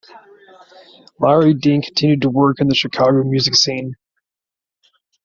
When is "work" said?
2.31-2.59